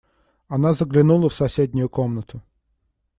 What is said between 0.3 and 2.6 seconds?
Она заглянула в соседнюю комнату.